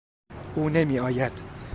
او 0.55 0.69
نمی 0.69 0.99
آید. 0.99 1.31